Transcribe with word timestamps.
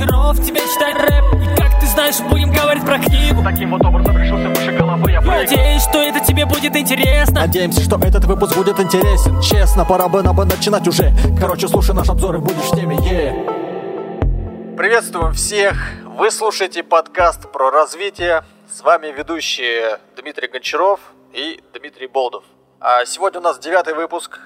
Гончаров 0.00 0.44
тебе 0.44 0.60
читает 0.60 0.96
рэп 0.96 1.24
И 1.42 1.56
как 1.60 1.78
ты 1.80 1.86
знаешь, 1.86 2.20
будем 2.20 2.50
говорить 2.50 2.84
про 2.84 2.98
книгу 2.98 3.42
Таким 3.42 3.70
вот 3.70 3.84
образом 3.84 4.16
решился 4.16 4.48
выше 4.48 4.72
головы 4.72 5.10
я 5.10 5.20
прыгну 5.20 5.36
Надеюсь, 5.36 5.82
что 5.82 5.98
это 5.98 6.20
тебе 6.20 6.46
будет 6.46 6.74
интересно 6.74 7.40
Надеемся, 7.42 7.82
что 7.82 7.96
этот 7.96 8.24
выпуск 8.24 8.56
будет 8.56 8.80
интересен 8.80 9.40
Честно, 9.42 9.84
пора 9.84 10.08
бы 10.08 10.22
нам 10.22 10.34
бы 10.34 10.46
начинать 10.46 10.88
уже 10.88 11.12
Короче, 11.38 11.68
слушай 11.68 11.94
наш 11.94 12.08
обзор 12.08 12.36
и 12.36 12.38
будешь 12.38 12.56
в 12.56 12.74
теме, 12.74 12.96
yeah. 12.96 14.76
Приветствуем 14.76 15.34
всех! 15.34 15.76
Вы 16.06 16.30
слушаете 16.30 16.82
подкаст 16.82 17.52
про 17.52 17.70
развитие. 17.70 18.42
С 18.74 18.80
вами 18.82 19.08
ведущие 19.08 19.98
Дмитрий 20.16 20.48
Гончаров 20.48 21.00
и 21.34 21.60
Дмитрий 21.74 22.06
Болдов. 22.06 22.44
А 22.80 23.04
сегодня 23.04 23.40
у 23.40 23.42
нас 23.42 23.58
девятый 23.58 23.92
выпуск, 23.92 24.40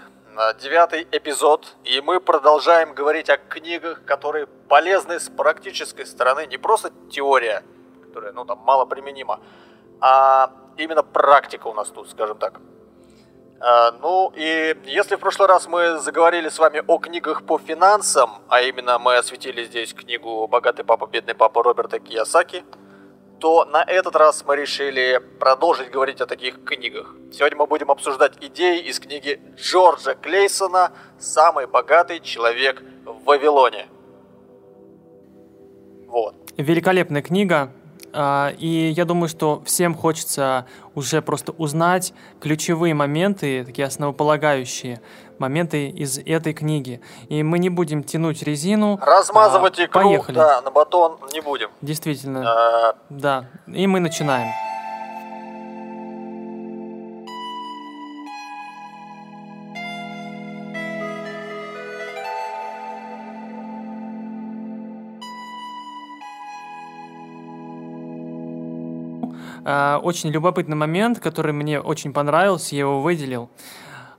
девятый 0.61 1.07
эпизод, 1.12 1.77
и 1.85 2.00
мы 2.00 2.21
продолжаем 2.21 2.95
говорить 2.95 3.31
о 3.31 3.36
книгах, 3.36 4.04
которые 4.04 4.46
полезны 4.46 5.21
с 5.21 5.29
практической 5.29 6.04
стороны. 6.07 6.46
Не 6.46 6.57
просто 6.57 6.90
теория, 7.11 7.63
которая, 8.04 8.32
ну, 8.32 8.45
там, 8.45 8.59
мало 8.59 8.85
применима, 8.85 9.40
а 10.00 10.50
именно 10.76 11.03
практика 11.03 11.68
у 11.68 11.75
нас 11.75 11.89
тут, 11.89 12.11
скажем 12.11 12.39
так. 12.39 12.61
А, 13.61 13.93
ну 13.93 14.32
и 14.35 14.76
если 14.85 15.17
в 15.17 15.21
прошлый 15.21 15.49
раз 15.49 15.67
мы 15.68 15.99
заговорили 15.99 16.48
с 16.48 16.59
вами 16.59 16.82
о 16.87 16.98
книгах 16.98 17.46
по 17.46 17.59
финансам, 17.59 18.43
а 18.48 18.61
именно 18.61 18.98
мы 18.98 19.17
осветили 19.17 19.64
здесь 19.64 19.95
книгу 19.95 20.46
«Богатый 20.48 20.85
папа, 20.85 21.07
бедный 21.07 21.35
папа» 21.35 21.62
Роберта 21.62 21.98
Киясаки, 21.98 22.64
то 23.44 23.66
на 23.66 23.82
этот 23.82 24.16
раз 24.16 24.43
мы 24.46 24.57
решили 24.57 25.21
продолжить 25.39 25.90
говорить 25.90 26.22
о 26.22 26.26
таких 26.26 26.64
книгах. 26.64 27.14
Сегодня 27.30 27.58
мы 27.58 27.67
будем 27.67 27.90
обсуждать 27.90 28.32
идеи 28.40 28.80
из 28.80 28.98
книги 28.98 29.39
Джорджа 29.54 30.14
Клейсона 30.14 30.93
«Самый 31.18 31.67
богатый 31.67 32.20
человек 32.20 32.83
в 33.05 33.22
Вавилоне». 33.25 33.89
Вот. 36.06 36.34
Великолепная 36.56 37.20
книга. 37.20 37.70
А, 38.15 38.53
и 38.59 38.93
я 38.97 39.05
думаю, 39.05 39.29
что 39.29 39.62
всем 39.67 39.95
хочется 39.95 40.67
уже 40.95 41.20
просто 41.20 41.53
узнать 41.53 42.15
ключевые 42.41 42.95
моменты, 42.95 43.65
такие 43.65 43.87
основополагающие 43.87 45.01
моменты 45.39 45.89
из 45.89 46.19
этой 46.19 46.53
книги. 46.53 47.01
И 47.29 47.42
мы 47.42 47.59
не 47.59 47.70
будем 47.70 48.05
тянуть 48.05 48.42
резину. 48.42 48.98
Размазывать 49.03 49.79
а, 49.81 49.85
икру, 49.85 50.03
поехали. 50.03 50.37
да, 50.37 50.62
на 50.62 50.70
батон 50.70 51.19
не 51.33 51.41
будем. 51.41 51.70
Действительно, 51.83 52.45
а... 52.47 52.97
да. 53.11 53.47
И 53.67 53.87
мы 53.87 54.01
начинаем. 54.01 54.48
А, 69.65 69.98
очень 70.03 70.31
любопытный 70.31 70.77
момент, 70.77 71.19
который 71.20 71.53
мне 71.53 71.81
очень 71.81 72.12
понравился, 72.12 72.75
я 72.75 72.83
его 72.83 73.01
выделил. 73.01 73.51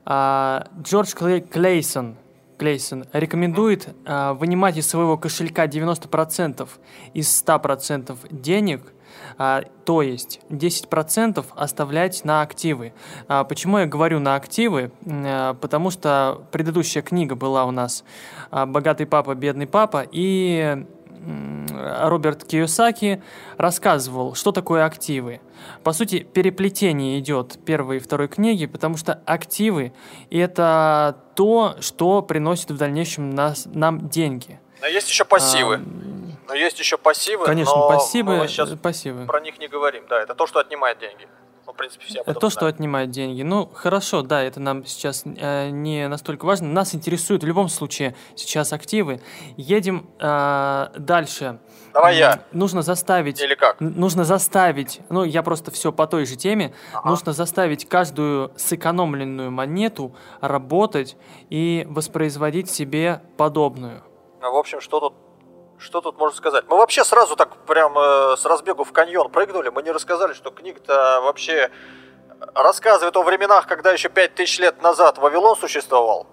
А, 0.06 0.68
Джордж 0.82 1.14
Клейсон, 1.16 2.18
Клейсон 2.58 3.06
рекомендует 3.14 3.96
а, 4.06 4.34
вынимать 4.34 4.78
из 4.78 4.88
своего 4.88 5.18
кошелька 5.18 5.68
90% 5.68 6.68
из 7.14 7.44
100% 7.44 8.18
денег, 8.32 8.92
то 9.38 10.02
есть 10.02 10.40
10% 10.50 11.46
оставлять 11.56 12.24
на 12.24 12.42
активы. 12.42 12.94
Почему 13.28 13.80
я 13.80 13.86
говорю 13.86 14.20
на 14.20 14.36
активы? 14.36 14.92
Потому 15.62 15.90
что 15.90 16.46
предыдущая 16.52 17.02
книга 17.02 17.36
была 17.36 17.66
у 17.66 17.72
нас 17.72 18.04
«Богатый 18.52 19.06
папа, 19.06 19.36
бедный 19.36 19.68
папа», 19.68 20.06
и 20.10 20.86
Роберт 21.26 22.44
Киосаки 22.46 23.22
рассказывал, 23.58 24.36
что 24.36 24.52
такое 24.52 24.86
активы. 24.86 25.42
По 25.84 25.94
сути, 25.94 26.20
переплетение 26.20 27.20
идет 27.20 27.58
первой 27.66 27.98
и 27.98 28.00
второй 28.00 28.28
книги, 28.28 28.66
потому 28.66 28.98
что 28.98 29.22
активы– 29.26 29.94
это 30.30 31.18
то, 31.36 31.76
что 31.80 32.22
приносит 32.22 32.72
в 32.72 32.78
дальнейшем 32.78 33.32
нас, 33.32 33.68
нам 33.74 34.10
деньги. 34.10 34.60
Но 34.82 34.88
есть 34.88 35.10
еще 35.10 35.26
пассивы. 35.26 35.76
А, 35.76 36.48
но 36.48 36.54
есть 36.54 36.80
еще 36.80 36.98
пассивы. 36.98 37.46
Конечно, 37.46 37.76
но 37.76 37.90
пассивы, 37.90 38.38
мы 38.38 38.48
сейчас 38.48 38.70
пассивы. 38.72 39.26
про 39.26 39.40
них 39.40 39.58
не 39.60 39.68
говорим. 39.68 40.04
Да, 40.08 40.22
это 40.22 40.36
то, 40.36 40.46
что 40.48 40.60
отнимает 40.60 41.00
деньги. 41.00 41.28
Ну, 41.66 41.74
в 41.74 41.76
принципе, 41.76 42.06
все 42.06 42.22
Это 42.22 42.40
то, 42.40 42.50
что 42.50 42.68
отнимает 42.68 43.10
деньги. 43.10 43.42
Ну, 43.42 43.70
хорошо, 43.74 44.22
да, 44.22 44.42
это 44.44 44.60
нам 44.60 44.86
сейчас 44.86 45.24
э, 45.26 45.70
не 45.70 46.08
настолько 46.08 46.46
важно. 46.46 46.68
Нас 46.68 46.94
интересуют 46.94 47.44
в 47.44 47.48
любом 47.48 47.70
случае 47.70 48.16
сейчас 48.36 48.72
активы. 48.74 49.22
Едем 49.58 50.10
э, 50.20 50.88
дальше. 50.98 51.60
Давай 51.94 52.18
я. 52.18 52.44
Нужно 52.52 52.82
заставить... 52.82 53.42
Или 53.42 53.56
как? 53.56 53.80
Нужно 53.80 54.26
заставить... 54.26 55.02
Ну, 55.10 55.24
я 55.24 55.42
просто 55.44 55.72
все 55.72 55.92
по 55.92 56.08
той 56.08 56.26
же 56.26 56.36
теме. 56.36 56.74
Ага. 56.94 57.10
Нужно 57.10 57.34
заставить 57.34 57.88
каждую 57.88 58.52
сэкономленную 58.58 59.50
монету 59.50 60.16
работать 60.42 61.18
и 61.50 61.88
воспроизводить 61.90 62.70
себе 62.70 63.22
подобную. 63.38 64.04
Ну, 64.42 64.52
в 64.54 64.58
общем, 64.58 64.82
что 64.82 65.00
тут 65.00 65.14
что 65.78 66.02
тут 66.02 66.18
можно 66.18 66.36
сказать? 66.36 66.66
Мы 66.68 66.78
вообще 66.78 67.04
сразу 67.04 67.36
так 67.36 67.56
прям 67.66 67.98
э, 67.98 68.38
с 68.38 68.46
разбегу 68.46 68.84
в 68.84 68.92
каньон 68.92 69.30
прыгнули. 69.30 69.70
Мы 69.70 69.84
не 69.84 69.92
рассказали, 69.92 70.34
что 70.34 70.52
книга-то 70.52 71.22
вообще 71.22 71.70
рассказывает 72.54 73.16
о 73.16 73.24
временах, 73.24 73.68
когда 73.68 73.92
еще 73.92 74.10
5000 74.10 74.60
лет 74.60 74.82
назад 74.82 75.18
Вавилон 75.18 75.56
существовал. 75.56 76.28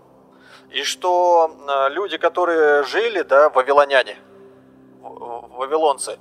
И 0.71 0.85
что 0.85 1.55
э, 1.69 1.89
люди, 1.91 2.17
которые 2.17 2.83
жили, 2.85 3.23
да, 3.23 3.51
вавилоняне, 3.51 4.17
вавилонцы, 5.01 6.19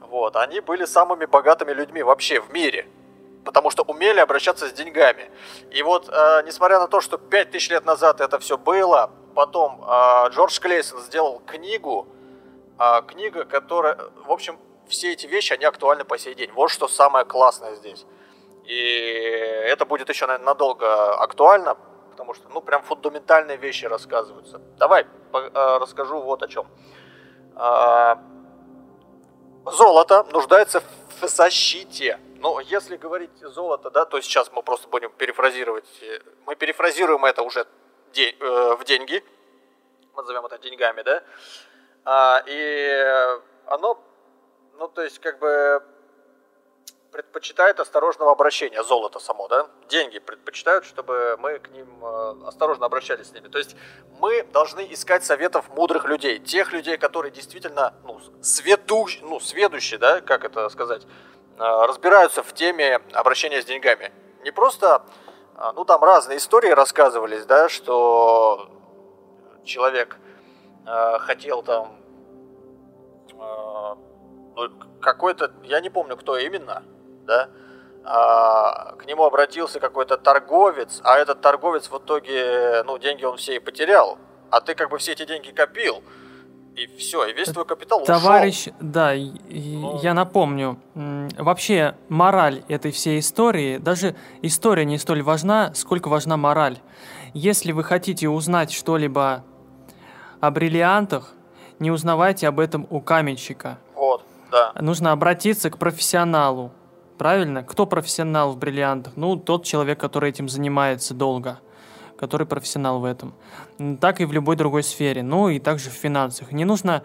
вот, 0.00 0.36
они 0.36 0.60
были 0.60 0.84
самыми 0.84 1.26
богатыми 1.26 1.72
людьми 1.72 2.02
вообще 2.02 2.40
в 2.40 2.50
мире. 2.52 2.88
Потому 3.44 3.70
что 3.70 3.82
умели 3.82 4.20
обращаться 4.20 4.68
с 4.68 4.72
деньгами. 4.72 5.30
И 5.70 5.82
вот, 5.82 6.08
э, 6.08 6.42
несмотря 6.46 6.78
на 6.78 6.88
то, 6.88 7.00
что 7.00 7.18
5000 7.18 7.70
лет 7.70 7.84
назад 7.84 8.20
это 8.20 8.38
все 8.38 8.56
было, 8.56 9.10
потом 9.34 9.84
э, 9.84 10.30
Джордж 10.30 10.58
Клейсон 10.60 11.00
сделал 11.00 11.42
книгу, 11.46 12.08
а, 12.78 13.02
книга, 13.02 13.44
которая, 13.44 13.98
в 14.26 14.30
общем, 14.30 14.58
все 14.88 15.12
эти 15.12 15.26
вещи, 15.26 15.52
они 15.52 15.64
актуальны 15.64 16.04
по 16.04 16.18
сей 16.18 16.34
день. 16.34 16.50
Вот 16.52 16.70
что 16.70 16.88
самое 16.88 17.24
классное 17.24 17.74
здесь. 17.74 18.04
И 18.64 18.76
это 19.66 19.84
будет 19.84 20.08
еще, 20.08 20.26
наверное, 20.26 20.46
надолго 20.46 21.14
актуально, 21.14 21.76
потому 22.10 22.34
что, 22.34 22.48
ну, 22.48 22.60
прям 22.60 22.82
фундаментальные 22.82 23.56
вещи 23.56 23.86
рассказываются. 23.86 24.58
Давай 24.78 25.04
по- 25.32 25.78
расскажу 25.78 26.20
вот 26.20 26.42
о 26.42 26.48
чем. 26.48 26.66
А, 27.56 28.22
золото 29.66 30.24
нуждается 30.32 30.82
в 31.20 31.26
защите. 31.28 32.18
Ну, 32.40 32.58
если 32.58 32.96
говорить 32.96 33.30
золото, 33.40 33.90
да, 33.90 34.04
то 34.04 34.20
сейчас 34.20 34.50
мы 34.52 34.62
просто 34.62 34.88
будем 34.88 35.10
перефразировать. 35.10 35.86
Мы 36.46 36.56
перефразируем 36.56 37.24
это 37.24 37.42
уже 37.42 37.66
день, 38.12 38.36
э, 38.38 38.76
в 38.76 38.84
деньги. 38.84 39.24
Мы 40.14 40.22
назовем 40.22 40.44
это 40.44 40.58
деньгами, 40.58 41.02
да. 41.02 41.22
А, 42.04 42.42
и 42.46 43.38
оно, 43.66 43.98
ну, 44.78 44.88
то 44.88 45.02
есть, 45.02 45.18
как 45.20 45.38
бы 45.38 45.82
предпочитает 47.14 47.78
осторожного 47.78 48.32
обращения, 48.32 48.82
золото 48.82 49.20
само, 49.20 49.46
да, 49.46 49.68
деньги 49.88 50.18
предпочитают, 50.18 50.84
чтобы 50.84 51.36
мы 51.38 51.60
к 51.60 51.68
ним 51.68 52.04
э, 52.04 52.48
осторожно 52.48 52.86
обращались 52.86 53.28
с 53.28 53.32
ними. 53.32 53.46
То 53.46 53.58
есть 53.58 53.76
мы 54.18 54.42
должны 54.42 54.84
искать 54.92 55.24
советов 55.24 55.68
мудрых 55.68 56.06
людей, 56.06 56.40
тех 56.40 56.72
людей, 56.72 56.98
которые 56.98 57.30
действительно, 57.30 57.94
ну, 58.02 58.18
сведущ, 58.42 59.20
ну, 59.22 59.38
сведущие, 59.38 60.00
да, 60.00 60.22
как 60.22 60.44
это 60.44 60.68
сказать, 60.70 61.02
э, 61.04 61.06
разбираются 61.86 62.42
в 62.42 62.52
теме 62.52 63.00
обращения 63.12 63.62
с 63.62 63.64
деньгами. 63.64 64.12
Не 64.42 64.50
просто, 64.50 65.04
э, 65.56 65.70
ну, 65.76 65.84
там 65.84 66.02
разные 66.02 66.38
истории 66.38 66.70
рассказывались, 66.70 67.46
да, 67.46 67.68
что 67.68 68.68
человек 69.64 70.18
э, 70.86 71.18
хотел 71.18 71.62
там 71.62 71.96
э, 73.32 73.94
ну, 74.56 74.70
какой-то, 75.00 75.52
я 75.64 75.80
не 75.80 75.90
помню, 75.90 76.16
кто 76.16 76.36
именно, 76.36 76.82
да, 77.26 77.48
а, 78.04 78.96
к 78.96 79.06
нему 79.06 79.24
обратился 79.24 79.80
какой-то 79.80 80.16
торговец, 80.16 81.00
а 81.04 81.16
этот 81.16 81.40
торговец 81.40 81.90
в 81.90 81.96
итоге, 81.96 82.82
ну, 82.84 82.98
деньги 82.98 83.24
он 83.24 83.36
все 83.36 83.56
и 83.56 83.58
потерял, 83.58 84.18
а 84.50 84.60
ты 84.60 84.74
как 84.74 84.90
бы 84.90 84.98
все 84.98 85.12
эти 85.12 85.24
деньги 85.24 85.50
копил, 85.50 86.02
и 86.76 86.86
все, 86.98 87.24
и 87.24 87.32
весь 87.32 87.48
твой 87.48 87.64
капитал 87.64 88.04
Товарищ, 88.04 88.66
ушел. 88.66 88.74
да, 88.80 89.14
ну... 89.14 90.00
я 90.02 90.12
напомню, 90.12 90.78
вообще 90.94 91.96
мораль 92.08 92.62
этой 92.68 92.90
всей 92.90 93.20
истории, 93.20 93.78
даже 93.78 94.16
история 94.42 94.84
не 94.84 94.98
столь 94.98 95.22
важна, 95.22 95.72
сколько 95.74 96.08
важна 96.08 96.36
мораль. 96.36 96.78
Если 97.32 97.72
вы 97.72 97.84
хотите 97.84 98.28
узнать 98.28 98.72
что-либо 98.72 99.44
о 100.46 100.50
бриллиантах, 100.50 101.32
не 101.78 101.90
узнавайте 101.90 102.48
об 102.48 102.60
этом 102.60 102.86
у 102.90 103.00
каменщика. 103.00 103.78
Вот, 103.94 104.24
да. 104.50 104.72
Нужно 104.80 105.12
обратиться 105.12 105.70
к 105.70 105.78
профессионалу. 105.78 106.72
Правильно? 107.18 107.62
Кто 107.62 107.86
профессионал 107.86 108.52
в 108.52 108.58
бриллиантах? 108.58 109.12
Ну, 109.16 109.36
тот 109.36 109.64
человек, 109.64 110.00
который 110.00 110.30
этим 110.30 110.48
занимается 110.48 111.14
долго. 111.14 111.60
который 112.16 112.46
профессионал 112.46 113.00
в 113.00 113.04
этом, 113.04 113.34
так 114.00 114.20
и 114.20 114.24
в 114.24 114.32
любой 114.32 114.56
другой 114.56 114.82
сфере, 114.82 115.22
ну 115.22 115.48
и 115.48 115.58
также 115.58 115.90
в 115.90 115.94
финансах. 115.94 116.52
Не 116.52 116.64
нужно, 116.64 117.02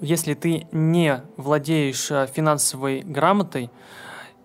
если 0.00 0.34
ты 0.34 0.66
не 0.72 1.22
владеешь 1.36 2.10
э, 2.10 2.26
финансовой 2.26 3.00
грамотой, 3.00 3.70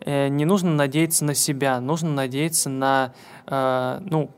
э, 0.01 0.27
не 0.27 0.45
нужно 0.45 0.71
надеяться 0.71 1.25
на 1.25 1.33
себя, 1.33 1.79
нужно 1.81 2.11
надеяться 2.11 2.69
на, 2.69 3.13
э, 3.47 3.99
ну, 4.01 4.31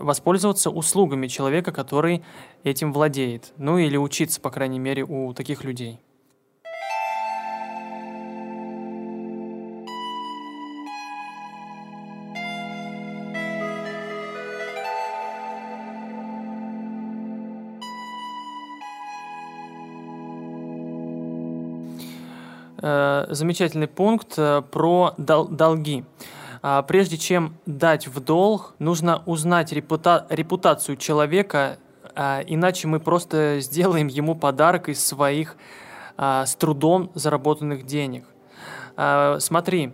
воспользоваться 0.00 0.70
услугами 0.70 1.26
человека, 1.26 1.72
который 1.72 2.22
этим 2.62 2.92
владеет. 2.92 3.52
Ну 3.56 3.78
или 3.78 3.96
учиться, 3.96 4.40
по 4.40 4.50
крайней 4.50 4.78
мере, 4.78 5.04
у 5.04 5.32
таких 5.32 5.64
людей. 5.64 6.00
Э, 22.86 23.24
замечательный 23.30 23.88
пункт 23.88 24.34
э, 24.36 24.60
про 24.70 25.14
дол- 25.16 25.48
долги. 25.48 26.04
А, 26.66 26.80
Прежде 26.82 27.18
чем 27.18 27.58
дать 27.66 28.08
в 28.08 28.20
долг, 28.20 28.74
нужно 28.78 29.22
узнать 29.26 29.70
репута- 29.74 30.24
репутацию 30.30 30.96
человека, 30.96 31.76
а, 32.14 32.40
иначе 32.46 32.88
мы 32.88 33.00
просто 33.00 33.60
сделаем 33.60 34.06
ему 34.06 34.34
подарок 34.34 34.88
из 34.88 35.04
своих 35.06 35.56
а, 36.16 36.46
с 36.46 36.54
трудом 36.54 37.10
заработанных 37.14 37.84
денег. 37.84 38.24
Смотри, 38.96 39.92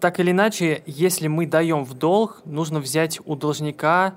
так 0.00 0.18
или 0.18 0.32
иначе, 0.32 0.82
если 0.86 1.28
мы 1.28 1.46
даем 1.46 1.84
в 1.84 1.94
долг, 1.94 2.42
нужно 2.44 2.80
взять 2.80 3.20
у 3.24 3.36
должника 3.36 4.16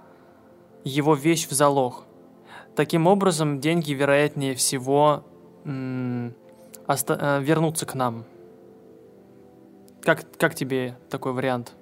его 0.83 1.13
вещь 1.13 1.47
в 1.47 1.51
залог. 1.51 2.05
Таким 2.75 3.05
образом, 3.05 3.59
деньги, 3.59 3.93
вероятнее 3.93 4.55
всего, 4.55 5.23
э, 5.63 6.31
вернутся 6.87 7.85
к 7.85 7.93
нам. 7.93 8.25
Как, 10.03 10.21
как 10.37 10.55
тебе 10.55 10.97
такой 11.09 11.33
вариант? 11.33 11.73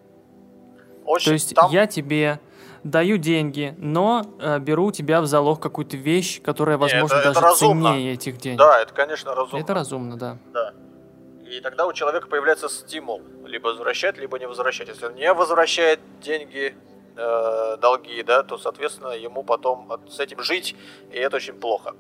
Очень 1.06 1.25
То 1.25 1.33
есть 1.33 1.56
там- 1.56 1.71
я 1.71 1.88
тебе 1.88 2.39
даю 2.83 3.18
деньги, 3.18 3.75
но 3.77 4.24
э, 4.39 4.60
беру 4.60 4.86
у 4.88 4.92
тебя 4.92 5.21
в 5.21 5.25
залог 5.25 5.60
какую-то 5.60 5.98
вещь, 5.98 6.42
которая, 6.42 6.77
возможно, 6.77 7.16
это- 7.16 7.30
это 7.30 7.33
даже 7.33 7.42
разумно. 7.45 7.89
ценнее 7.92 8.13
этих 8.13 8.38
денег. 8.38 8.57
Да, 8.60 8.81
это, 8.81 8.94
конечно, 8.94 9.33
разумно. 9.36 9.62
Это 9.63 9.74
разумно, 9.74 10.18
да. 10.18 10.38
Да. 10.54 10.74
И 11.50 11.60
тогда 11.62 11.88
у 11.88 11.94
человека 11.94 12.27
появляется 12.27 12.69
стимул 12.69 13.21
либо 13.45 13.68
возвращать, 13.69 14.18
либо 14.18 14.38
не 14.39 14.48
возвращать. 14.48 14.88
Если 14.88 15.06
он 15.07 15.15
не 15.15 15.33
возвращает 15.33 16.00
деньги, 16.22 16.75
э, 17.18 17.77
долги, 17.81 18.24
да, 18.24 18.44
то, 18.44 18.57
соответственно, 18.57 19.10
ему 19.10 19.44
потом 19.44 19.92
от- 19.92 20.12
с 20.13 20.19
этим 20.19 20.42
жить, 20.42 20.75
и 21.12 21.18
это 21.18 21.38
очень 21.38 21.56
плохо. 21.56 21.95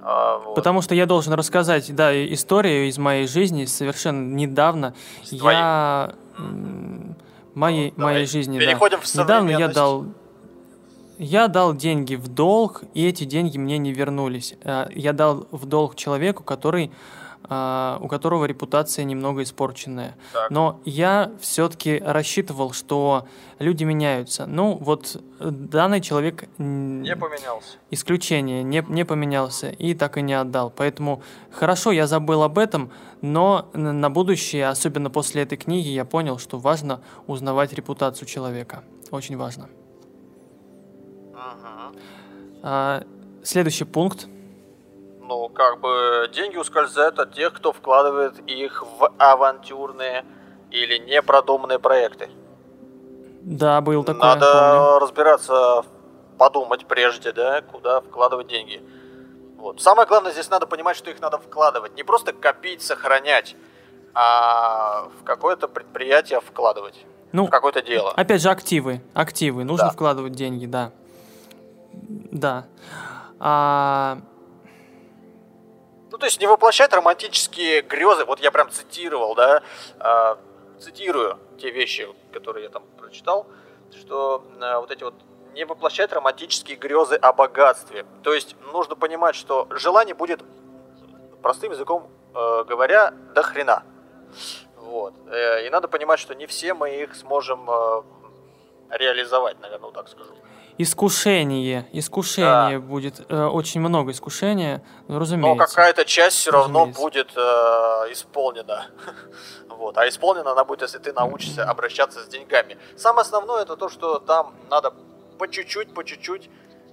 А, 0.00 0.38
вот. 0.38 0.54
Потому 0.54 0.82
что 0.82 0.94
я 0.94 1.06
должен 1.06 1.32
рассказать, 1.32 1.94
да, 1.94 2.12
историю 2.32 2.88
из 2.88 2.98
моей 2.98 3.26
жизни 3.26 3.64
совершенно 3.64 4.34
недавно. 4.34 4.94
С. 5.22 5.32
Я 5.32 6.14
моей 7.54 7.92
Ну, 7.96 8.04
моей 8.04 8.26
жизни, 8.26 8.58
переходим 8.58 8.98
да. 9.00 9.06
в 9.06 9.14
Недавно 9.14 9.50
я 9.50 9.68
дал 9.68 10.06
я 11.18 11.48
дал 11.48 11.74
деньги 11.74 12.14
в 12.14 12.28
долг, 12.28 12.84
и 12.94 13.04
эти 13.04 13.24
деньги 13.24 13.58
мне 13.58 13.76
не 13.78 13.92
вернулись. 13.92 14.54
Э, 14.62 14.86
Я 14.94 15.12
дал 15.12 15.48
в 15.50 15.66
долг 15.66 15.96
человеку, 15.96 16.44
который 16.44 16.92
у 17.44 18.08
которого 18.08 18.44
репутация 18.44 19.04
немного 19.04 19.42
испорченная. 19.42 20.16
Так. 20.32 20.50
Но 20.50 20.80
я 20.84 21.32
все-таки 21.40 21.98
рассчитывал, 22.04 22.72
что 22.72 23.26
люди 23.58 23.84
меняются. 23.84 24.46
Ну, 24.46 24.76
вот 24.76 25.16
э, 25.40 25.50
данный 25.50 26.00
человек 26.00 26.48
Не 26.58 27.16
поменялся. 27.16 27.78
исключение, 27.90 28.62
не, 28.62 28.84
не 28.88 29.04
поменялся 29.04 29.70
и 29.70 29.94
так 29.94 30.18
и 30.18 30.22
не 30.22 30.34
отдал. 30.34 30.70
Поэтому 30.70 31.22
хорошо, 31.50 31.90
я 31.92 32.06
забыл 32.06 32.42
об 32.42 32.58
этом, 32.58 32.90
но 33.22 33.70
на 33.72 34.10
будущее, 34.10 34.68
особенно 34.68 35.08
после 35.10 35.42
этой 35.42 35.56
книги, 35.56 35.88
я 35.88 36.04
понял, 36.04 36.38
что 36.38 36.58
важно 36.58 37.00
узнавать 37.26 37.72
репутацию 37.72 38.28
человека. 38.28 38.82
Очень 39.10 39.36
важно. 39.38 39.68
Мгм. 41.32 41.96
А, 42.62 43.04
следующий 43.42 43.84
пункт. 43.84 44.28
Ну, 45.28 45.50
как 45.50 45.78
бы 45.80 46.30
деньги 46.34 46.56
ускользают 46.56 47.18
от 47.18 47.34
тех, 47.34 47.52
кто 47.52 47.74
вкладывает 47.74 48.38
их 48.46 48.82
в 48.98 49.12
авантюрные 49.18 50.24
или 50.70 50.96
непродуманные 50.96 51.78
проекты. 51.78 52.30
Да, 53.42 53.82
был 53.82 54.04
такой. 54.04 54.22
Надо 54.22 54.98
разбираться, 54.98 55.84
подумать 56.38 56.86
прежде, 56.86 57.32
да, 57.32 57.60
куда 57.60 58.00
вкладывать 58.00 58.46
деньги. 58.46 58.80
Вот. 59.58 59.82
Самое 59.82 60.08
главное, 60.08 60.32
здесь 60.32 60.48
надо 60.48 60.66
понимать, 60.66 60.96
что 60.96 61.10
их 61.10 61.20
надо 61.20 61.36
вкладывать. 61.36 61.94
Не 61.94 62.04
просто 62.04 62.32
копить, 62.32 62.80
сохранять, 62.80 63.54
а 64.14 65.08
в 65.20 65.24
какое-то 65.24 65.68
предприятие 65.68 66.40
вкладывать. 66.40 67.04
Ну, 67.32 67.48
в 67.48 67.50
какое-то 67.50 67.82
дело. 67.82 68.12
Опять 68.12 68.40
же, 68.40 68.48
активы. 68.48 69.02
Активы. 69.12 69.64
Нужно 69.64 69.88
Да. 69.88 69.92
вкладывать 69.92 70.32
деньги, 70.32 70.64
да. 70.64 70.90
Да. 71.92 72.64
А, 73.38 74.18
Ну, 76.10 76.18
то 76.18 76.26
есть 76.26 76.40
не 76.40 76.46
воплощать 76.46 76.92
романтические 76.92 77.82
грезы. 77.82 78.24
Вот 78.24 78.40
я 78.40 78.50
прям 78.50 78.70
цитировал, 78.70 79.34
да, 79.34 79.62
а, 79.98 80.38
цитирую 80.80 81.38
те 81.60 81.70
вещи, 81.70 82.08
которые 82.32 82.64
я 82.64 82.70
там 82.70 82.84
прочитал, 82.98 83.46
что 83.94 84.44
а, 84.60 84.80
вот 84.80 84.90
эти 84.90 85.04
вот 85.04 85.14
не 85.52 85.64
воплощать 85.64 86.12
романтические 86.12 86.76
грезы 86.76 87.16
о 87.16 87.32
богатстве. 87.32 88.06
То 88.22 88.32
есть 88.32 88.56
нужно 88.72 88.94
понимать, 88.94 89.34
что 89.34 89.66
желание 89.70 90.14
будет, 90.14 90.40
простым 91.42 91.72
языком 91.72 92.10
э, 92.34 92.64
говоря, 92.64 93.12
до 93.34 93.42
хрена. 93.42 93.82
Вот. 94.76 95.14
Э, 95.26 95.66
И 95.66 95.70
надо 95.70 95.88
понимать, 95.88 96.20
что 96.20 96.34
не 96.34 96.46
все 96.46 96.74
мы 96.74 97.02
их 97.02 97.14
сможем 97.14 97.68
э, 97.70 98.02
реализовать, 98.90 99.60
наверное, 99.60 99.86
вот 99.86 99.94
так 99.94 100.08
скажу. 100.08 100.34
Искушение. 100.78 101.88
Искушение 101.92 102.78
будет. 102.78 103.20
э, 103.28 103.44
очень 103.44 103.80
много 103.80 104.12
искушения, 104.12 104.82
ну, 105.08 105.14
Но 105.14 105.20
разумеется. 105.20 105.66
какая-то 105.66 106.04
часть 106.04 106.36
все 106.36 106.50
равно 106.52 106.86
будет 106.86 107.32
э, 107.36 107.40
исполнена. 108.12 108.86
Вот. 109.68 109.96
А 109.96 110.08
исполнена 110.08 110.50
она 110.50 110.64
будет, 110.64 110.82
если 110.82 110.98
ты 110.98 111.12
научишься 111.12 111.62
обращаться 111.62 112.18
с 112.24 112.26
деньгами. 112.26 112.76
Самое 112.96 113.20
основное 113.22 113.62
это 113.62 113.76
то, 113.76 113.88
что 113.88 114.18
там 114.18 114.52
надо 114.68 114.92
по 115.38 115.46
чуть-чуть, 115.46 115.94
по 115.94 116.02
чуть-чуть, 116.02 116.50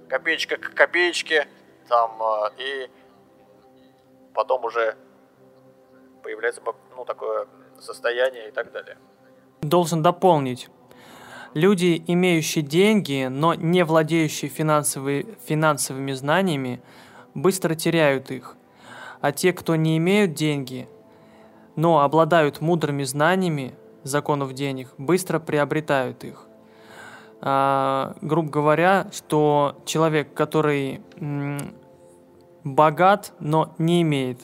копеечка 0.08 0.56
к 0.56 0.72
копеечке, 0.72 1.48
там, 1.88 2.22
э, 2.22 2.50
и 2.58 2.90
потом 4.34 4.64
уже 4.64 4.96
появляется 6.22 6.60
ну, 6.96 7.04
такое 7.04 7.48
состояние 7.80 8.48
и 8.48 8.50
так 8.52 8.70
далее. 8.70 8.98
Должен 9.62 10.02
дополнить. 10.02 10.68
Люди, 11.54 12.02
имеющие 12.06 12.62
деньги, 12.62 13.28
но 13.30 13.54
не 13.54 13.84
владеющие 13.84 14.50
финансовые, 14.50 15.26
финансовыми 15.46 16.12
знаниями, 16.12 16.82
быстро 17.34 17.74
теряют 17.74 18.30
их. 18.30 18.56
А 19.20 19.32
те, 19.32 19.52
кто 19.52 19.76
не 19.76 19.96
имеют 19.96 20.34
деньги, 20.34 20.88
но 21.74 22.00
обладают 22.00 22.60
мудрыми 22.60 23.04
знаниями 23.04 23.74
законов 24.02 24.54
денег, 24.54 24.92
быстро 24.98 25.38
приобретают 25.38 26.24
их. 26.24 26.46
А, 27.40 28.16
грубо 28.22 28.50
говоря, 28.50 29.08
что 29.12 29.76
человек, 29.84 30.32
который 30.34 31.00
м, 31.16 31.74
богат, 32.64 33.32
но 33.40 33.74
не 33.78 34.02
имеет 34.02 34.40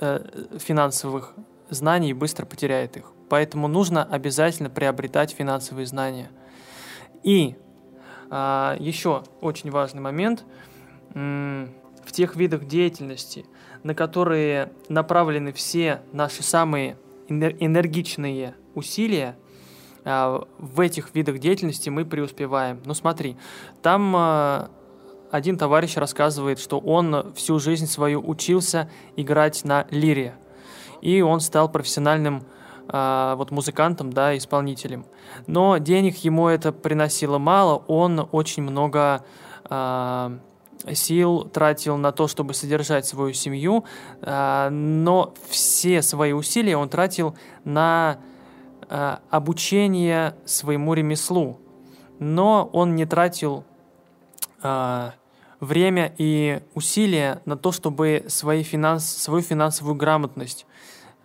э, 0.00 0.20
финансовых 0.58 1.34
знаний, 1.70 2.12
быстро 2.12 2.44
потеряет 2.46 2.96
их. 2.96 3.12
Поэтому 3.28 3.66
нужно 3.68 4.04
обязательно 4.04 4.70
приобретать 4.70 5.32
финансовые 5.32 5.86
знания. 5.86 6.30
И 7.24 7.56
а, 8.30 8.76
еще 8.78 9.24
очень 9.40 9.70
важный 9.70 10.00
момент 10.00 10.44
в 11.12 12.12
тех 12.12 12.36
видах 12.36 12.66
деятельности, 12.66 13.46
на 13.82 13.94
которые 13.94 14.72
направлены 14.88 15.52
все 15.52 16.02
наши 16.12 16.42
самые 16.42 16.96
энер- 17.28 17.56
энергичные 17.60 18.54
усилия, 18.74 19.36
а, 20.04 20.46
в 20.58 20.80
этих 20.80 21.14
видах 21.14 21.38
деятельности 21.38 21.88
мы 21.88 22.04
преуспеваем. 22.04 22.80
Ну 22.84 22.94
смотри, 22.94 23.36
там 23.82 24.14
а, 24.16 24.70
один 25.30 25.56
товарищ 25.56 25.96
рассказывает, 25.96 26.58
что 26.58 26.78
он 26.78 27.32
всю 27.34 27.58
жизнь 27.58 27.86
свою 27.86 28.20
учился 28.20 28.90
играть 29.16 29.64
на 29.64 29.86
лире, 29.90 30.34
и 31.00 31.22
он 31.22 31.40
стал 31.40 31.70
профессиональным 31.70 32.44
вот 32.86 33.50
музыкантом, 33.50 34.12
да, 34.12 34.36
исполнителем. 34.36 35.06
Но 35.46 35.78
денег 35.78 36.16
ему 36.18 36.48
это 36.48 36.70
приносило 36.70 37.38
мало, 37.38 37.82
он 37.88 38.28
очень 38.30 38.62
много 38.62 39.24
а, 39.64 40.38
сил 40.92 41.44
тратил 41.44 41.96
на 41.96 42.12
то, 42.12 42.28
чтобы 42.28 42.52
содержать 42.52 43.06
свою 43.06 43.32
семью, 43.32 43.84
а, 44.20 44.68
но 44.70 45.32
все 45.48 46.02
свои 46.02 46.32
усилия 46.32 46.76
он 46.76 46.88
тратил 46.88 47.36
на 47.64 48.18
а, 48.88 49.20
обучение 49.30 50.34
своему 50.44 50.94
ремеслу. 50.94 51.60
но 52.18 52.68
он 52.72 52.94
не 52.94 53.06
тратил 53.06 53.64
а, 54.62 55.14
время 55.60 56.14
и 56.18 56.60
усилия 56.74 57.40
на 57.44 57.56
то, 57.56 57.72
чтобы 57.72 58.26
свои 58.28 58.62
финанс, 58.62 59.04
свою 59.04 59.42
финансовую 59.42 59.94
грамотность 59.94 60.66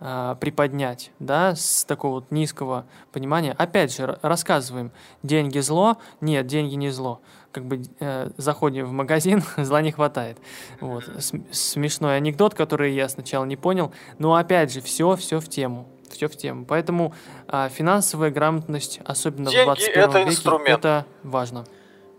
а, 0.00 0.34
приподнять, 0.36 1.10
да, 1.18 1.54
с 1.54 1.84
такого 1.84 2.14
вот 2.14 2.30
низкого 2.30 2.86
понимания. 3.12 3.54
Опять 3.58 3.94
же, 3.94 4.18
рассказываем, 4.22 4.92
деньги 5.22 5.58
зло, 5.58 5.98
нет, 6.20 6.46
деньги 6.46 6.74
не 6.74 6.88
зло. 6.90 7.20
Как 7.52 7.64
бы 7.64 7.82
э, 7.98 8.30
заходим 8.36 8.86
в 8.86 8.92
магазин, 8.92 9.42
зла 9.56 9.82
не 9.82 9.90
хватает. 9.92 10.38
Вот. 10.80 11.04
См- 11.18 11.52
смешной 11.52 12.16
анекдот, 12.16 12.54
который 12.54 12.94
я 12.94 13.08
сначала 13.08 13.44
не 13.44 13.56
понял, 13.56 13.92
но 14.18 14.36
опять 14.36 14.72
же, 14.72 14.80
все, 14.80 15.16
все 15.16 15.38
в 15.40 15.48
тему. 15.48 15.86
Все 16.10 16.28
в 16.28 16.36
тему. 16.36 16.64
Поэтому 16.64 17.14
а, 17.46 17.68
финансовая 17.68 18.30
грамотность, 18.30 19.00
особенно 19.04 19.50
Деньги 19.50 19.62
в 19.62 19.66
21 19.66 20.02
это 20.02 20.18
веке, 20.18 20.30
инструмент. 20.30 20.78
это 20.78 21.06
важно. 21.22 21.64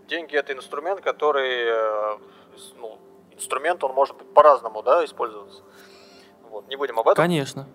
Деньги 0.08 0.36
это 0.36 0.52
инструмент, 0.52 1.00
который, 1.00 1.64
э, 1.64 2.18
ну, 2.80 2.98
инструмент, 3.34 3.82
он 3.84 3.92
может 3.94 4.16
быть 4.16 4.28
по-разному, 4.32 4.82
да, 4.82 5.04
использоваться. 5.04 5.62
Вот, 6.52 6.68
не 6.68 6.76
будем 6.76 6.98
об 6.98 7.08
этом. 7.08 7.14
Конечно. 7.22 7.66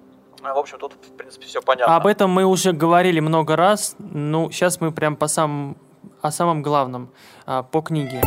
А, 0.43 0.53
В 0.53 0.57
общем, 0.59 0.77
тут, 0.77 0.93
в 0.93 1.17
принципе, 1.17 1.47
все 1.47 1.61
понятно. 1.61 1.95
Об 1.95 2.05
этом 2.05 2.29
мы 2.29 2.45
уже 2.45 2.71
говорили 2.71 3.19
много 3.19 3.55
раз. 3.55 3.95
Ну, 3.97 4.51
сейчас 4.51 4.79
мы 4.79 4.91
прям 4.91 5.15
по 5.15 5.27
самым, 5.27 5.77
о 6.21 6.29
самом 6.31 6.61
главном, 6.61 7.09
а, 7.47 7.63
по 7.63 7.81
книге. 7.81 8.21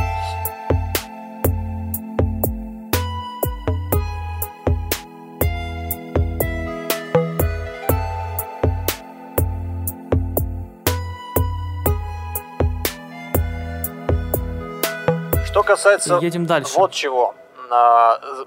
Что 15.47 15.63
касается 15.63 16.19
Едем 16.23 16.47
дальше. 16.47 16.73
вот 16.77 16.93
чего, 16.93 17.35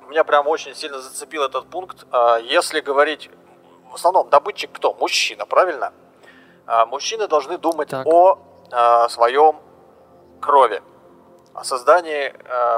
меня 0.10 0.24
прям 0.24 0.48
очень 0.48 0.76
сильно 0.76 1.00
зацепил 1.00 1.44
этот 1.44 1.70
пункт. 1.70 2.06
А, 2.12 2.38
Если 2.38 2.80
говорить, 2.82 3.30
в 3.92 3.96
основном 3.96 4.30
добытчик 4.30 4.72
кто? 4.74 4.94
Мужчина, 4.94 5.46
правильно? 5.46 5.94
А, 6.66 6.86
Мужчины 6.86 7.28
должны 7.28 7.58
думать 7.58 7.90
Так. 7.90 8.06
о 8.06 8.40
а, 8.72 9.08
своем 9.10 9.60
крови, 10.42 10.82
о 11.54 11.64
создании 11.64 12.34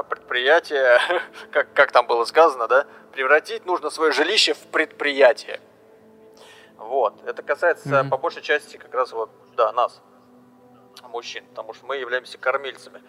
предприятия, 0.08 1.00
как, 1.52 1.72
как 1.72 1.92
там 1.92 2.06
было 2.06 2.24
сказано, 2.24 2.68
да? 2.68 2.86
Превратить 3.12 3.64
нужно 3.66 3.90
свое 3.90 4.12
жилище 4.12 4.54
в 4.54 4.66
предприятие. 4.66 5.60
Вот. 6.76 7.24
Это 7.24 7.42
касается 7.42 8.02
Мгм. 8.02 8.10
по 8.10 8.18
большей 8.18 8.42
части 8.42 8.76
как 8.76 8.92
раз 8.94 9.12
вот, 9.12 9.30
да, 9.56 9.72
нас, 9.72 10.00
мужчин, 11.08 11.44
потому 11.46 11.72
что 11.72 11.86
мы 11.86 11.96
являемся 11.96 12.38
кормильцами. 12.38 13.02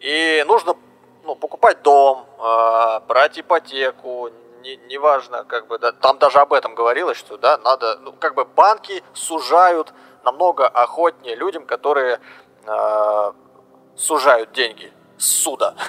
И 0.00 0.44
нужно 0.46 0.76
ну, 1.24 1.34
покупать 1.34 1.82
дом, 1.82 2.26
э, 2.38 3.00
брать 3.06 3.38
ипотеку, 3.38 4.30
не- 4.62 4.76
неважно, 4.88 5.44
как 5.44 5.66
бы, 5.66 5.78
да, 5.78 5.92
там 5.92 6.18
даже 6.18 6.38
об 6.38 6.52
этом 6.52 6.74
говорилось, 6.74 7.16
что, 7.18 7.36
да, 7.36 7.58
надо, 7.58 7.98
ну, 8.00 8.12
как 8.12 8.34
бы 8.34 8.44
банки 8.44 9.02
сужают 9.12 9.92
намного 10.24 10.68
охотнее 10.68 11.34
людям, 11.34 11.66
которые 11.66 12.20
э, 12.66 13.32
сужают 13.96 14.52
деньги 14.52 14.92
с 15.18 15.42
суда. 15.42 15.74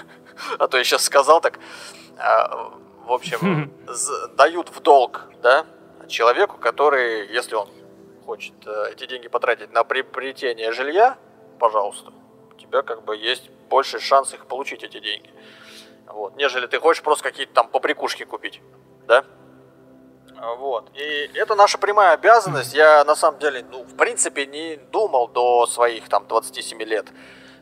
А 0.60 0.68
то 0.68 0.78
я 0.78 0.84
сейчас 0.84 1.04
сказал 1.04 1.40
так, 1.40 1.58
э, 1.58 2.48
в 3.06 3.12
общем, 3.12 3.72
дают 4.36 4.70
в 4.70 4.82
долг, 4.82 5.30
да, 5.42 5.66
человеку, 6.08 6.58
который, 6.58 7.28
если 7.28 7.56
он 7.56 7.70
хочет 8.26 8.54
э, 8.66 8.92
эти 8.92 9.06
деньги 9.06 9.28
потратить 9.28 9.72
на 9.72 9.84
приобретение 9.84 10.72
жилья, 10.74 11.18
пожалуйста, 11.60 12.12
у 12.52 12.54
тебя 12.56 12.82
как 12.82 13.04
бы 13.04 13.16
есть 13.16 13.50
больше 13.70 14.00
шанс 14.00 14.34
их 14.34 14.46
получить, 14.46 14.84
эти 14.84 15.00
деньги. 15.00 15.30
Вот. 16.08 16.36
Нежели 16.36 16.68
ты 16.68 16.80
хочешь 16.80 17.04
просто 17.04 17.24
какие-то 17.24 17.54
там 17.54 17.68
побрякушки 17.68 18.24
купить, 18.26 18.62
да? 19.08 19.26
Вот. 20.58 20.92
И 20.94 21.32
это 21.34 21.56
наша 21.56 21.78
прямая 21.78 22.14
обязанность. 22.14 22.74
Я 22.74 23.04
на 23.06 23.16
самом 23.16 23.40
деле, 23.40 23.66
ну, 23.72 23.84
в 23.84 23.96
принципе, 23.96 24.46
не 24.46 24.76
думал 24.76 25.28
до 25.28 25.66
своих 25.66 26.10
там 26.10 26.28
27 26.28 26.82
лет, 26.84 27.08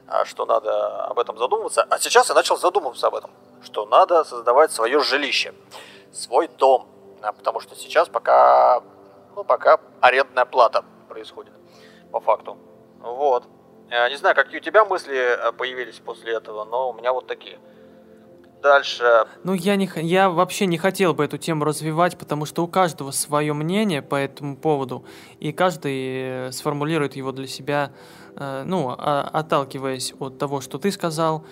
а, 0.08 0.26
что 0.26 0.46
надо 0.46 1.06
об 1.06 1.20
этом 1.20 1.38
задумываться. 1.38 1.86
А 1.90 2.00
сейчас 2.00 2.30
я 2.30 2.36
начал 2.36 2.58
задумываться 2.58 3.08
об 3.08 3.16
этом, 3.16 3.32
что 3.64 3.86
надо 3.86 4.24
создавать 4.24 4.72
свое 4.72 5.00
жилище, 5.00 5.54
свой 6.12 6.48
дом. 6.48 6.88
А, 7.22 7.32
Потому 7.32 7.60
что 7.60 7.76
сейчас 7.76 8.10
пока, 8.10 8.82
ну, 9.36 9.44
пока 9.44 9.80
арендная 10.02 10.46
плата 10.46 10.84
происходит, 11.08 11.54
по 12.12 12.20
факту. 12.20 12.58
Вот. 13.00 13.46
Э, 13.90 14.10
Не 14.10 14.18
знаю, 14.18 14.36
какие 14.36 14.60
у 14.60 14.64
тебя 14.64 14.86
мысли 14.86 15.16
э, 15.16 15.52
появились 15.54 16.00
после 16.00 16.34
этого, 16.34 16.66
но 16.66 16.90
у 16.90 16.94
меня 16.94 17.14
вот 17.14 17.28
такие. 17.28 17.58
Дальше. 18.62 19.26
Ну, 19.44 19.54
я, 19.54 19.76
не, 19.76 19.90
я 19.96 20.30
вообще 20.30 20.68
не 20.68 20.78
хотел 20.78 21.14
бы 21.14 21.26
эту 21.26 21.38
тему 21.38 21.66
развивать, 21.66 22.18
потому 22.18 22.46
что 22.46 22.64
у 22.64 22.68
каждого 22.68 23.12
свое 23.12 23.52
мнение 23.52 24.02
по 24.02 24.16
этому 24.16 24.56
поводу, 24.56 25.06
и 25.40 25.52
каждый 25.52 26.48
э, 26.48 26.52
сформулирует 26.54 27.16
его 27.18 27.32
для 27.32 27.48
себя, 27.48 27.92
ну, 28.36 28.96
а- 28.98 29.30
отталкиваясь 29.32 30.14
от 30.18 30.40
того, 30.40 30.60
что 30.60 30.80
ты 30.80 30.92
сказал. 30.92 31.46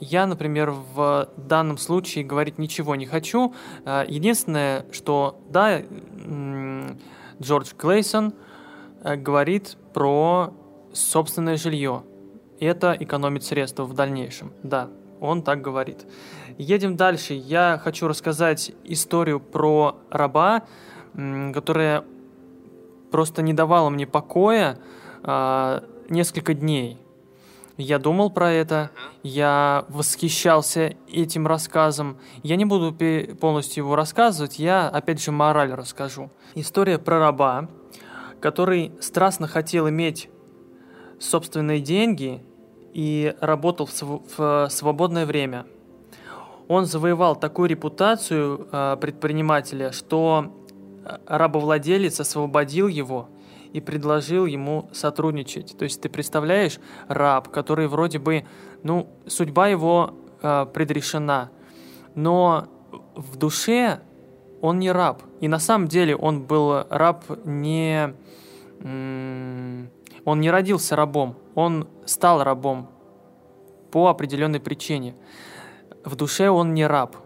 Я, 0.00 0.26
например, 0.26 0.72
в 0.72 1.28
данном 1.36 1.78
случае 1.78 2.24
говорить 2.24 2.58
ничего 2.58 2.96
не 2.96 3.06
хочу. 3.06 3.54
Единственное, 4.08 4.86
что, 4.90 5.38
да, 5.50 5.82
Джордж 7.40 7.74
Клейсон 7.76 8.34
говорит 9.04 9.76
про 9.94 10.52
собственное 10.92 11.56
жилье. 11.56 12.04
Это 12.58 12.96
экономит 12.98 13.44
средства 13.44 13.84
в 13.84 13.94
дальнейшем. 13.94 14.52
Да, 14.62 14.90
он 15.20 15.42
так 15.42 15.62
говорит. 15.62 16.06
Едем 16.58 16.96
дальше. 16.96 17.34
Я 17.34 17.80
хочу 17.82 18.06
рассказать 18.08 18.72
историю 18.84 19.40
про 19.40 19.96
раба, 20.10 20.64
которая 21.54 22.04
просто 23.10 23.42
не 23.42 23.52
давала 23.52 23.90
мне 23.90 24.06
покоя 24.06 24.78
а, 25.22 25.82
несколько 26.08 26.54
дней. 26.54 26.98
Я 27.76 27.98
думал 27.98 28.30
про 28.30 28.52
это, 28.52 28.90
я 29.22 29.86
восхищался 29.88 30.96
этим 31.08 31.46
рассказом. 31.46 32.18
Я 32.42 32.56
не 32.56 32.66
буду 32.66 32.94
полностью 33.40 33.84
его 33.84 33.96
рассказывать, 33.96 34.58
я 34.58 34.88
опять 34.88 35.22
же 35.22 35.32
мораль 35.32 35.72
расскажу. 35.72 36.30
История 36.54 36.98
про 36.98 37.18
раба, 37.18 37.70
который 38.38 38.92
страстно 39.00 39.48
хотел 39.48 39.88
иметь 39.88 40.28
собственные 41.20 41.80
деньги 41.80 42.42
и 42.92 43.36
работал 43.40 43.86
в, 43.86 43.92
св- 43.92 44.22
в 44.36 44.68
свободное 44.70 45.26
время. 45.26 45.66
Он 46.66 46.86
завоевал 46.86 47.36
такую 47.36 47.68
репутацию 47.68 48.68
э, 48.72 48.96
предпринимателя, 49.00 49.92
что 49.92 50.52
э, 51.04 51.18
рабовладелец 51.26 52.18
освободил 52.20 52.88
его 52.88 53.28
и 53.72 53.80
предложил 53.80 54.46
ему 54.46 54.88
сотрудничать. 54.92 55.76
То 55.78 55.84
есть 55.84 56.00
ты 56.00 56.08
представляешь, 56.08 56.80
раб, 57.06 57.48
который 57.48 57.86
вроде 57.86 58.18
бы, 58.18 58.44
ну, 58.82 59.08
судьба 59.26 59.68
его 59.68 60.14
э, 60.42 60.66
предрешена, 60.72 61.50
но 62.14 62.66
в 63.14 63.36
душе 63.36 64.00
он 64.60 64.78
не 64.78 64.90
раб. 64.90 65.22
И 65.40 65.48
на 65.48 65.58
самом 65.58 65.86
деле 65.86 66.16
он 66.16 66.42
был 66.42 66.84
раб 66.88 67.24
не... 67.44 68.14
м, 68.80 69.89
Он 70.24 70.40
не 70.40 70.50
родился 70.50 70.96
рабом, 70.96 71.36
он 71.54 71.88
стал 72.04 72.42
рабом 72.42 72.90
по 73.90 74.08
определенной 74.08 74.60
причине. 74.60 75.14
В 76.04 76.16
душе 76.16 76.50
он 76.50 76.74
не 76.74 76.86
раб. 76.86 77.16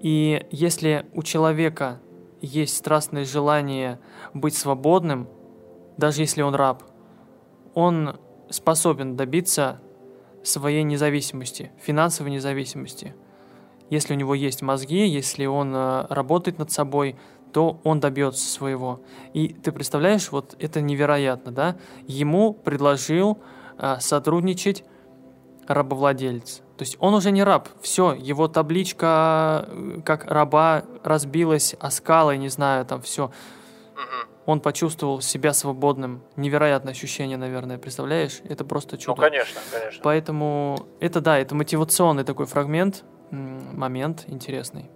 И 0.00 0.46
если 0.50 1.06
у 1.14 1.22
человека 1.22 2.00
есть 2.40 2.76
страстное 2.76 3.24
желание 3.24 4.00
быть 4.32 4.56
свободным, 4.56 5.28
даже 5.96 6.22
если 6.22 6.42
он 6.42 6.54
раб, 6.54 6.82
он 7.74 8.18
способен 8.48 9.16
добиться 9.16 9.80
своей 10.42 10.82
независимости, 10.82 11.70
финансовой 11.80 12.32
независимости. 12.32 13.14
Если 13.90 14.14
у 14.14 14.16
него 14.16 14.34
есть 14.34 14.62
мозги, 14.62 15.06
если 15.06 15.46
он 15.46 15.74
э, 15.74 16.06
работает 16.08 16.58
над 16.58 16.70
собой, 16.70 17.16
то 17.52 17.80
он 17.84 18.00
добьется 18.00 18.48
своего. 18.48 19.00
И 19.34 19.48
ты 19.48 19.72
представляешь, 19.72 20.30
вот 20.30 20.56
это 20.58 20.80
невероятно, 20.80 21.52
да? 21.52 21.76
Ему 22.06 22.52
предложил 22.52 23.38
э, 23.78 23.96
сотрудничать 24.00 24.84
рабовладелец. 25.66 26.62
То 26.76 26.82
есть 26.82 26.96
он 27.00 27.14
уже 27.14 27.30
не 27.30 27.42
раб. 27.44 27.68
Все, 27.80 28.12
его 28.12 28.48
табличка 28.48 29.66
э, 29.68 30.00
как 30.04 30.24
раба 30.24 30.84
разбилась 31.02 31.74
о 31.78 31.90
скалы, 31.90 32.36
не 32.36 32.48
знаю, 32.48 32.84
там 32.86 33.02
все. 33.02 33.30
Он 34.46 34.60
почувствовал 34.60 35.20
себя 35.20 35.52
свободным. 35.52 36.22
Невероятное 36.34 36.92
ощущение, 36.92 37.36
наверное, 37.36 37.78
представляешь? 37.78 38.40
Это 38.48 38.64
просто 38.64 38.96
Ну, 38.96 39.00
чудо. 39.00 39.20
конечно, 39.20 39.60
конечно. 39.70 40.00
Поэтому 40.02 40.86
это 40.98 41.20
да, 41.20 41.38
это 41.38 41.54
мотивационный 41.54 42.24
такой 42.24 42.46
фрагмент, 42.46 43.04
момент 43.30 44.24
интересный. 44.26 44.90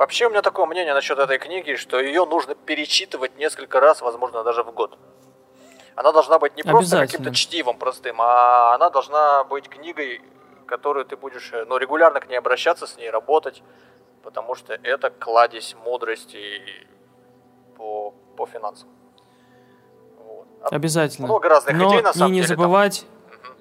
Вообще 0.00 0.28
у 0.28 0.30
меня 0.30 0.40
такое 0.40 0.64
мнение 0.64 0.94
насчет 0.94 1.18
этой 1.18 1.36
книги, 1.36 1.74
что 1.74 2.00
ее 2.00 2.24
нужно 2.24 2.54
перечитывать 2.54 3.36
несколько 3.36 3.80
раз, 3.80 4.00
возможно, 4.00 4.42
даже 4.42 4.62
в 4.62 4.72
год. 4.72 4.96
Она 5.94 6.10
должна 6.10 6.38
быть 6.38 6.56
не 6.56 6.62
просто 6.62 7.00
каким-то 7.00 7.34
чтивом 7.34 7.76
простым, 7.76 8.16
а 8.22 8.74
она 8.74 8.88
должна 8.88 9.44
быть 9.44 9.68
книгой, 9.68 10.22
которую 10.66 11.04
ты 11.04 11.18
будешь, 11.18 11.50
э, 11.52 11.66
ну, 11.66 11.76
регулярно 11.76 12.18
к 12.20 12.30
ней 12.30 12.36
обращаться, 12.38 12.86
с 12.86 12.96
ней 12.96 13.10
работать, 13.10 13.62
потому 14.22 14.54
что 14.54 14.72
это 14.72 15.10
кладезь 15.10 15.76
мудрости 15.84 16.62
по, 17.76 18.14
по 18.38 18.46
финансам. 18.46 18.88
Вот. 20.16 20.46
Обязательно. 20.72 21.26
Много 21.26 21.50
разных 21.50 21.76
Но 21.76 21.90
идей, 21.90 22.00
на 22.00 22.14
самом 22.14 22.28
и 22.32 22.36
не 22.36 22.40
деле, 22.40 22.48
там. 22.48 22.56
забывать, 22.56 23.04
Мгм. 23.28 23.54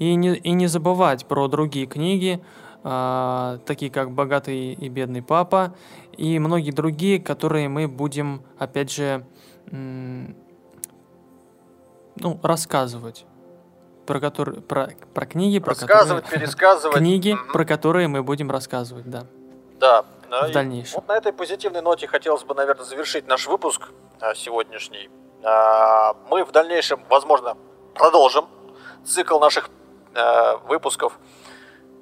и 0.00 0.14
не, 0.16 0.34
и 0.36 0.50
не 0.50 0.66
забывать 0.66 1.24
про 1.24 1.48
другие 1.48 1.86
книги, 1.86 2.44
а, 2.84 3.58
такие 3.66 3.90
как 3.90 4.10
«Богатый 4.12 4.72
и 4.72 4.88
бедный 4.88 5.22
папа», 5.22 5.74
и 6.16 6.38
многие 6.38 6.70
другие, 6.72 7.20
которые 7.20 7.68
мы 7.68 7.88
будем, 7.88 8.42
опять 8.58 8.92
же, 8.92 9.24
ну, 9.70 10.34
рассказывать. 12.42 13.24
Про, 14.06 14.18
которые, 14.18 14.60
про, 14.60 14.90
про 15.14 15.26
книги, 15.26 15.60
про 15.60 15.70
Рассказывать, 15.70 16.24
которые... 16.24 16.46
пересказывать. 16.46 16.96
Книги, 16.98 17.32
Мгм. 17.34 17.52
про 17.52 17.64
которые 17.64 18.08
мы 18.08 18.22
будем 18.24 18.50
рассказывать, 18.50 19.08
да. 19.08 19.24
Да. 19.78 20.04
ну 20.28 20.46
в 20.46 20.50
и 20.50 20.52
дальнейшем. 20.52 20.94
Вот 20.96 21.08
на 21.08 21.16
этой 21.16 21.32
позитивной 21.32 21.82
ноте 21.82 22.08
хотелось 22.08 22.42
бы, 22.42 22.54
наверное, 22.54 22.84
завершить 22.84 23.28
наш 23.28 23.46
выпуск 23.46 23.90
а, 24.20 24.34
сегодняшний. 24.34 25.08
А, 25.44 26.14
Мы 26.28 26.44
в 26.44 26.50
дальнейшем, 26.50 27.04
возможно, 27.08 27.56
продолжим 27.94 28.46
цикл 29.04 29.38
наших 29.38 29.70
а, 30.14 30.56
выпусков 30.68 31.18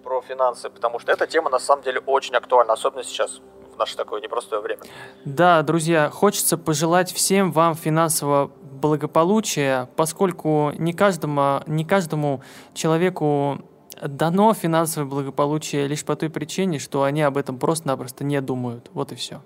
про 0.02 0.20
финансы, 0.22 0.70
потому 0.70 0.98
что 0.98 1.12
эта 1.12 1.26
тема 1.26 1.50
на 1.50 1.58
самом 1.58 1.82
деле 1.82 2.00
очень 2.00 2.34
актуальна, 2.34 2.72
особенно 2.72 3.04
сейчас, 3.04 3.40
в 3.74 3.78
наше 3.78 3.96
такое 3.96 4.20
непростое 4.20 4.60
время. 4.60 4.82
Да, 5.24 5.62
друзья, 5.62 6.10
хочется 6.10 6.58
пожелать 6.58 7.12
всем 7.12 7.52
вам 7.52 7.74
финансового 7.74 8.50
благополучия, 8.80 9.88
поскольку 9.96 10.72
не 10.78 10.92
каждому, 10.92 11.62
не 11.66 11.84
каждому 11.84 12.42
человеку 12.74 13.58
дано 14.00 14.54
финансовое 14.54 15.08
благополучие 15.08 15.86
лишь 15.86 16.04
по 16.04 16.16
той 16.16 16.30
причине, 16.30 16.78
что 16.78 17.02
они 17.02 17.22
об 17.22 17.36
этом 17.36 17.58
просто-напросто 17.58 18.24
не 18.24 18.40
думают. 18.40 18.88
Вот 18.94 19.12
и 19.12 19.14
все. 19.14 19.42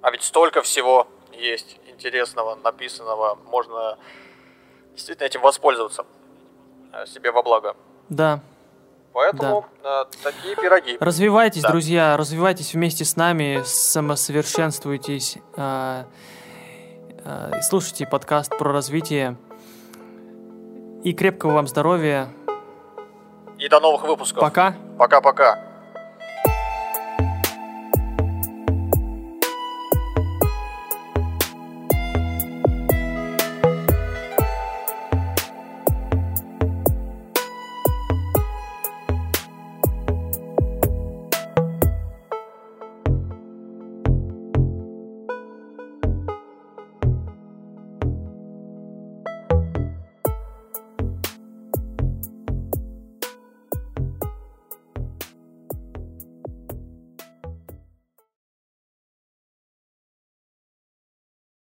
А 0.00 0.10
ведь 0.10 0.22
столько 0.22 0.62
всего 0.62 1.06
есть 1.32 1.78
интересного, 1.86 2.56
написанного, 2.56 3.38
можно 3.46 3.98
действительно 4.92 5.26
этим 5.26 5.40
воспользоваться 5.40 6.06
а, 6.92 7.06
себе 7.06 7.30
во 7.30 7.42
благо. 7.42 7.76
Да. 8.08 8.40
Поэтому 9.14 9.64
а, 9.84 10.06
такие 10.24 10.56
пироги. 10.56 10.96
Развивайтесь, 10.98 11.62
Да. 11.62 11.68
друзья, 11.70 12.16
развивайтесь 12.16 12.74
вместе 12.74 13.04
с 13.04 13.14
нами, 13.14 13.62
самосовершенствуйтесь, 13.64 15.38
а, 15.56 16.06
а, 17.24 17.62
слушайте 17.62 18.06
подкаст 18.06 18.58
про 18.58 18.72
развитие. 18.72 19.36
И 21.04 21.12
крепкого 21.12 21.52
вам 21.52 21.68
здоровья. 21.68 22.28
И 23.58 23.68
до 23.68 23.78
новых 23.78 24.02
выпусков. 24.02 24.40
Пока. 24.40 24.74
Пока-пока. 24.98 25.60